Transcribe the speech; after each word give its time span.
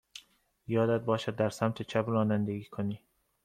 یادت 0.67 1.05
باشد 1.05 1.35
در 1.35 1.49
سمت 1.49 1.81
چپ 1.81 2.05
رانندگی 2.07 2.63
کنی. 2.65 2.99